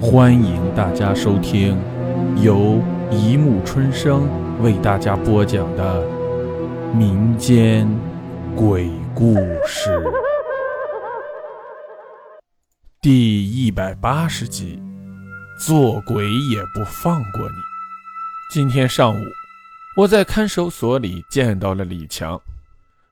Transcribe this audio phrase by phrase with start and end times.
[0.00, 1.76] 欢迎大家收听
[2.40, 4.28] 由一木春生
[4.62, 6.06] 为大家播讲的
[6.94, 7.88] 民间
[8.54, 9.34] 鬼故
[9.66, 10.00] 事
[13.02, 14.80] 第一百八十集。
[15.58, 17.56] 做鬼也不放过你。
[18.54, 19.24] 今天上午，
[19.96, 22.40] 我在看守所里见到了李强，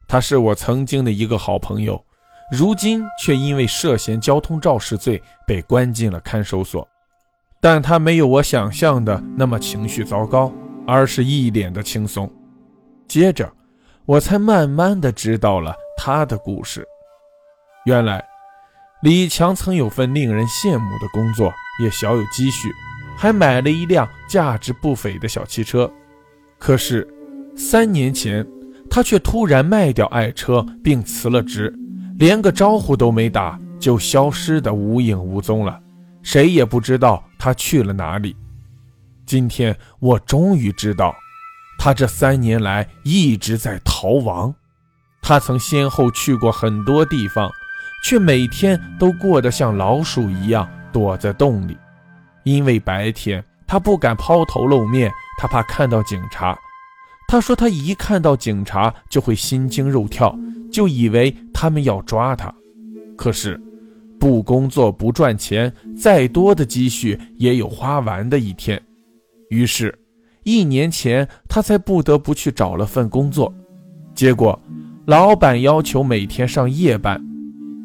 [0.07, 2.05] 他是我曾经的一个好朋友。
[2.51, 6.87] 如今却因为涉嫌交通肇事罪被关进了看守所，
[7.61, 10.53] 但他没有我想象的那么情绪糟糕，
[10.87, 12.33] 而是一脸的轻松。
[13.09, 13.53] 接着，
[14.05, 16.87] 我才慢慢的知道了他的故事。
[17.84, 18.25] 原来，
[19.03, 22.70] 李强曾有份令人羡慕的工作，也小有积蓄，
[23.17, 25.91] 还买了一辆价值不菲的小汽车。
[26.59, 27.06] 可是，
[27.56, 28.47] 三年前，
[28.89, 31.77] 他却突然卖掉爱车，并辞了职。
[32.19, 35.79] 连个招呼都没打，就消失得无影无踪了，
[36.23, 38.34] 谁也不知道他去了哪里。
[39.27, 41.14] 今天我终于知道，
[41.78, 44.55] 他这三年来一直在逃亡。
[45.20, 47.50] 他曾先后去过很多地方，
[48.03, 51.77] 却每天都过得像老鼠一样躲在洞里，
[52.44, 56.56] 因为白天他不敢抛头露面，他怕看到警察。
[57.28, 60.34] 他说他一看到警察就会心惊肉跳。
[60.72, 62.55] 就以为他们要抓他，
[63.17, 63.59] 可是
[64.21, 68.79] 不工作不赚钱，再多的积蓄也有花完的一天。
[69.49, 69.99] 于是，
[70.45, 73.51] 一年前他才不得不去找了份工作。
[74.15, 74.61] 结果，
[75.07, 77.19] 老板要求每天上夜班，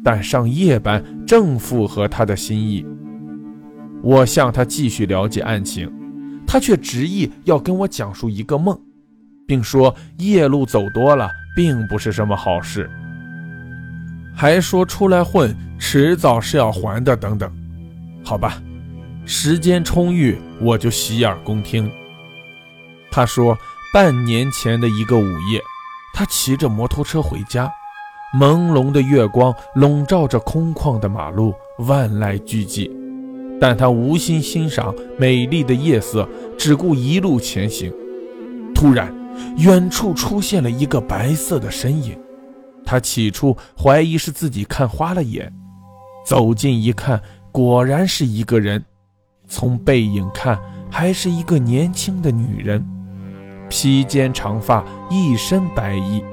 [0.04, 2.84] 但上夜班正符合他的心意。
[4.02, 5.90] 我向他继续了解案情，
[6.46, 8.78] 他却执意要跟我讲述一个梦，
[9.46, 11.30] 并说夜路走多了。
[11.54, 12.90] 并不是什么好事，
[14.34, 17.16] 还说出来混，迟早是要还的。
[17.16, 17.50] 等等，
[18.24, 18.60] 好吧，
[19.24, 21.90] 时间充裕，我就洗耳恭听。
[23.10, 23.56] 他说，
[23.92, 25.60] 半年前的一个午夜，
[26.14, 27.70] 他骑着摩托车回家，
[28.38, 32.90] 朦胧的月光笼罩着空旷的马路，万籁俱寂，
[33.60, 36.28] 但他无心欣赏美丽的夜色，
[36.58, 37.92] 只顾一路前行。
[38.74, 39.12] 突然。
[39.56, 42.18] 远处出现了一个白色的身影，
[42.84, 45.52] 他起初怀疑是自己看花了眼，
[46.24, 47.20] 走近一看，
[47.50, 48.84] 果然是一个人。
[49.48, 50.58] 从背影看，
[50.90, 52.82] 还是一个年轻的女人，
[53.68, 56.24] 披肩长发，一身白衣。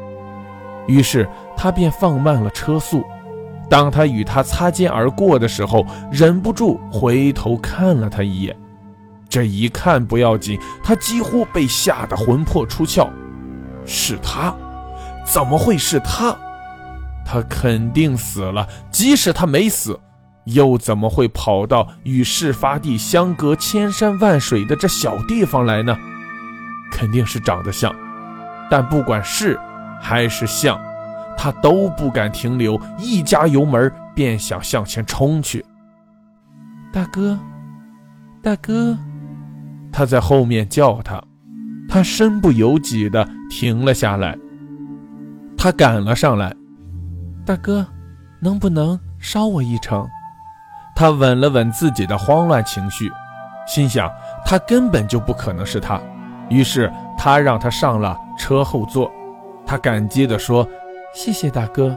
[0.87, 3.03] 于是他便放慢了车速。
[3.69, 8.55] 当他与她擦肩而过的时候，忍不住回头看了他一眼。
[9.27, 13.07] 这一看不要紧，他几乎被吓得魂魄出窍。
[13.85, 14.55] 是他？
[15.31, 16.35] 怎么会是他？
[17.25, 18.67] 他肯定死了。
[18.89, 19.99] 即使他没死，
[20.45, 25.95] 又怎么会跑到与事发地相隔千山万水的这小地方来呢？
[26.91, 27.93] 肯定是长得像。
[28.71, 29.59] 但不管是
[30.01, 30.79] 还是像，
[31.37, 35.63] 他都不敢停留，一加油门便想向前冲去。
[36.91, 37.37] 大哥，
[38.41, 38.97] 大哥。
[39.91, 41.23] 他在后面叫他，
[41.87, 44.35] 他身不由己地停了下来。
[45.61, 46.55] 他赶了上来，
[47.45, 47.85] 大哥，
[48.39, 50.07] 能不能捎我一程？
[50.95, 53.11] 他稳了稳自己的慌乱情绪，
[53.67, 54.09] 心想
[54.45, 56.01] 他根本就不可能是他，
[56.49, 59.11] 于是他让他上了车后座。
[59.65, 60.65] 他感激地说
[61.13, 61.95] ：“谢谢大哥。”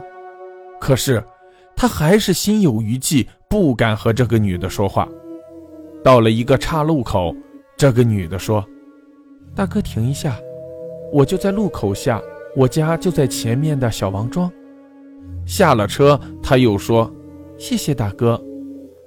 [0.77, 1.23] 可是
[1.73, 5.07] 他还是心有余悸，不敢和这个女的说话。
[6.03, 7.33] 到了一个岔路口。
[7.77, 8.63] 这个女的说
[9.55, 10.35] ：“大哥，停一下，
[11.11, 12.21] 我就在路口下，
[12.55, 14.51] 我家就在前面的小王庄。”
[15.45, 17.11] 下了车，他又说
[17.57, 18.41] ：“谢谢大哥。”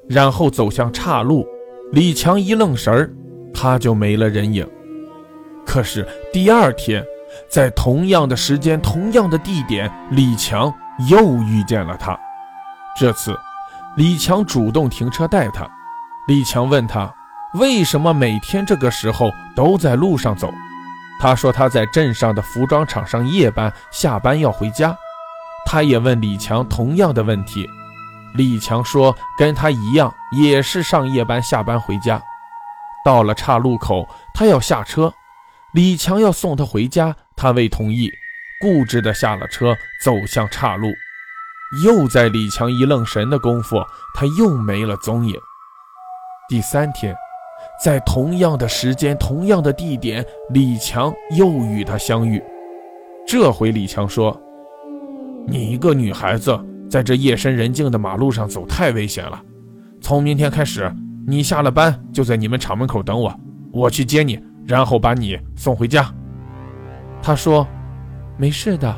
[0.09, 1.47] 然后走向岔路。
[1.93, 3.11] 李强一愣神儿，
[3.55, 4.67] 他就没了人影。
[5.65, 7.05] 可是第二天，
[7.49, 10.73] 在同样的时间、同样的地点，李强
[11.09, 12.19] 又遇见了他。
[12.99, 13.37] 这次，
[13.97, 15.69] 李强主动停车带他。
[16.29, 17.13] 李强问他。
[17.55, 20.53] 为什么每天这个时候都在路上走？
[21.19, 24.97] 他说他在镇上的服装厂上夜班，下班要回家。
[25.65, 27.69] 他也问李强同样的问题。
[28.35, 32.21] 李强说跟他一样，也是上夜班，下班回家。
[33.05, 35.13] 到了岔路口，他要下车，
[35.73, 38.11] 李强要送他回家，他未同意，
[38.61, 39.75] 固执的下了车，
[40.05, 40.89] 走向岔路。
[41.83, 43.83] 又在李强一愣神的功夫，
[44.15, 45.35] 他又没了踪影。
[46.49, 47.17] 第三天。
[47.83, 52.43] 在同样的时间、同样的地点，李强又与他相遇。
[53.27, 54.41] 这回李强说
[55.47, 56.59] ：“你一个女孩子
[56.89, 59.43] 在这夜深人静的马路上走太危险了，
[60.01, 60.91] 从明天开始
[61.27, 63.35] 你下了班就在你们厂门口等我，
[63.73, 66.11] 我去接你，然后把你送回家。”
[67.21, 67.67] 他说
[68.39, 68.95] ：“没事的，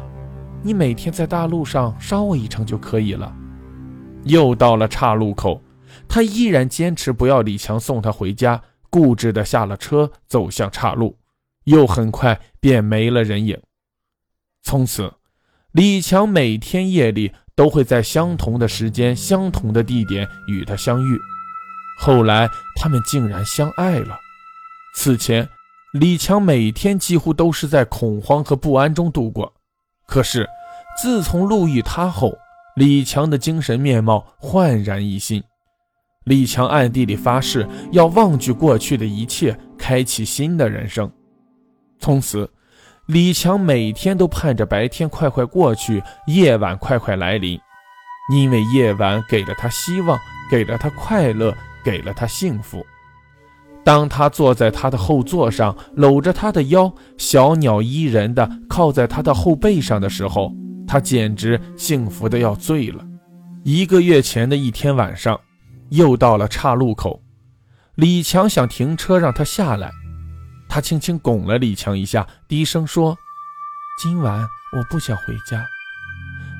[0.62, 3.34] 你每天在大路上捎我一程就可以了。”
[4.24, 5.62] 又到了岔路口，
[6.08, 11.18] 他依然坚持不要李强送他回家，固执地下了车，走向岔路，
[11.64, 13.60] 又很快便没了人影。
[14.62, 15.14] 从此，
[15.72, 21.18] 李强每天夜里都会在相同的时间、相同的地点与他相遇。
[22.00, 24.18] 后来，他们竟然相爱了。
[24.94, 25.48] 此前，
[25.92, 29.52] 李强每天几乎都是在恐慌和不安中度过。
[30.06, 30.48] 可是，
[31.00, 32.36] 自从路遇他后，
[32.76, 35.42] 李强的精神面貌焕然一新。
[36.28, 41.10] 李强暗地里发誓要忘记过去的一切，开启新的人生。
[41.98, 42.48] 从此，
[43.06, 47.58] 李强每天都盼着白天快快过去，夜晚快快来临，
[48.30, 50.18] 因为夜晚给了他希望，
[50.50, 52.84] 给了他快乐，给了他幸福。
[53.82, 60.52] 当他坐在他的后座上，搂着他的腰，小鸟依人的靠在他的后背上的时候，
[60.86, 63.02] 他简直幸福的要醉了。
[63.64, 65.40] 一个月前的一天晚上，
[65.90, 67.22] 又到了岔路口，
[67.94, 69.90] 李强想停车让他下来。
[70.68, 73.16] 他轻轻拱了李强一下，低声说
[74.02, 75.66] ：“今晚我不想回家。”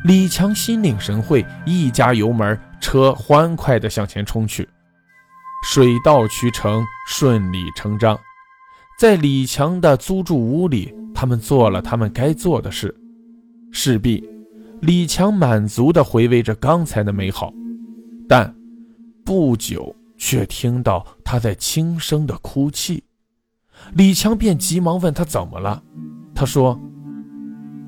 [0.04, 4.66] 李强心领神会，一加油门，车欢快地向前冲去。
[5.64, 8.18] 水到渠成，顺理成章。
[8.98, 12.94] 在李强的租住屋里，他们做了他们该做的事。
[13.72, 14.24] 势必，
[14.80, 17.52] 李强满足地回味着刚才的美好，
[18.28, 18.54] 但
[19.28, 23.04] 不久却听到他在轻声的哭泣。
[23.92, 25.82] 李强便急忙问他怎么了。
[26.34, 26.80] 他说：“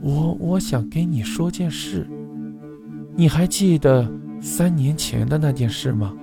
[0.04, 2.06] 我我想跟你说件事。
[3.16, 4.06] 你还记得
[4.38, 6.14] 三年前的那件事吗？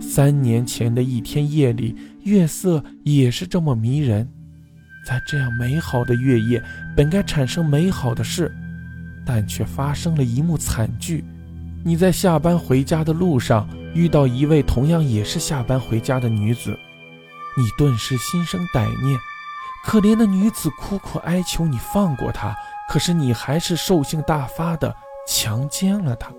[0.00, 4.26] 三年前的一天夜里，月色也是这么迷人。
[5.06, 6.62] 在这样美好的月夜，
[6.96, 8.50] 本该产生美好的事，
[9.26, 11.22] 但却发生了一幕惨剧。
[11.84, 16.76] 你在下班回家的路上，遇到一位同样也是下班回家的女子。”
[17.58, 19.18] 你顿时心生歹念，
[19.84, 22.54] 可怜的女子苦苦哀求你放过她，
[22.88, 24.94] 可是你还是兽性大发的
[25.26, 26.30] 强奸了她。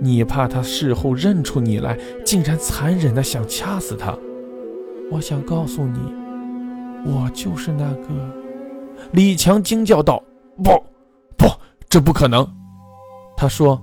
[0.00, 4.16] 你怕她事后认出你来，竟然残忍的想掐死她。
[5.12, 6.00] 我想告诉你，
[7.04, 8.08] 我就是那个。
[9.12, 10.20] 李强惊叫道
[10.64, 10.70] ：“不，
[11.36, 11.46] 不，
[11.88, 12.50] 这不可能！”
[13.36, 13.80] 他说：“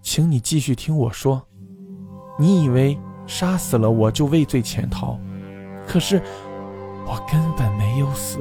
[0.00, 1.46] 请你继续听我说，
[2.38, 5.18] 你以为杀死了我就畏罪潜逃？”
[5.86, 6.22] 可是，
[7.06, 8.38] 我根本没有死。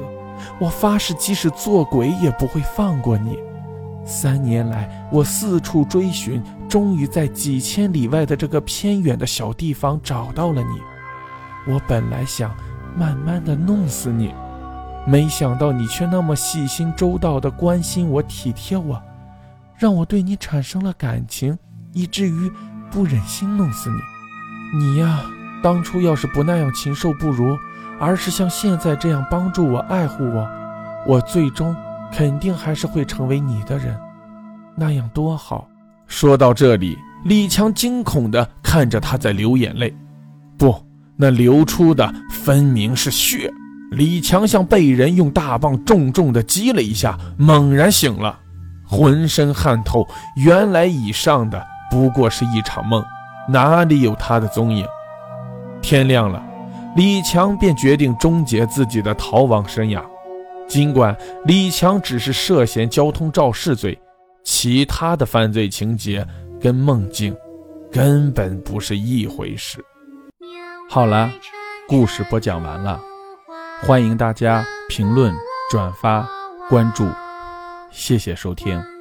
[0.60, 3.38] 我发誓，即使做鬼也不会放过你。
[4.06, 10.80] 三年来，我四处追寻，终于在几千里外的这个偏远的小地方找到了你。
[11.72, 12.56] 我本来想
[12.96, 14.34] 慢慢的弄死你，
[15.08, 19.02] 没想到你却那么细心周到的关心我、体贴我，
[19.76, 21.58] 让我对你产生了感情，
[21.94, 22.52] 以至于
[22.92, 24.80] 不忍心弄死你。
[24.80, 25.26] 你呀。
[25.64, 27.58] 当初要是不那样禽兽不如，
[28.00, 30.48] 而是像现在这样帮助我、爱护我，
[31.08, 31.76] 我最终
[32.14, 33.98] 肯定还是会成为你的人，
[34.76, 35.68] 那样多好。
[36.06, 39.92] 说到这里，李强惊恐地看着他在流眼泪，
[40.56, 40.76] 不，
[41.16, 43.52] 那流出的分明是血。
[43.90, 48.38] 李强像被人用大棒重重地击了一下，猛然醒了，
[48.86, 50.08] 浑身汗透。
[50.36, 53.04] 原来以上的不过是一场梦，
[53.48, 54.86] 哪里有他的踪影？
[55.82, 56.44] 天亮了，
[56.96, 60.04] 李强便决定终结自己的逃亡生涯。
[60.68, 61.16] 尽管
[61.46, 64.00] 李强只是涉嫌交通肇事罪，
[64.44, 66.26] 其他的犯罪情节
[66.60, 67.36] 跟梦境
[67.92, 69.84] 根本不是一回事。
[70.90, 71.32] 好了，
[71.88, 73.00] 故事播讲完了，
[73.84, 75.32] 欢迎大家评论、
[75.70, 76.28] 转发、
[76.68, 77.08] 关注，
[77.92, 78.95] 谢谢收听。